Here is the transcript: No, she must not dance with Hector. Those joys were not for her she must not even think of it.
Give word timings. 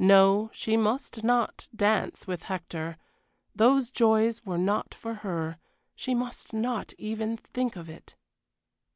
No, 0.00 0.50
she 0.52 0.76
must 0.76 1.22
not 1.22 1.68
dance 1.72 2.26
with 2.26 2.42
Hector. 2.50 2.98
Those 3.54 3.92
joys 3.92 4.44
were 4.44 4.58
not 4.58 4.92
for 4.92 5.14
her 5.22 5.58
she 5.94 6.12
must 6.12 6.52
not 6.52 6.92
even 6.98 7.36
think 7.36 7.76
of 7.76 7.88
it. 7.88 8.16